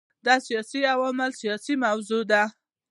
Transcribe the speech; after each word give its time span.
دا 0.25 0.35
د 0.39 0.43
سیاسي 0.47 0.79
علومو 0.91 1.23
اساسي 1.31 1.73
موضوع 1.85 2.23
ده. 2.31 2.43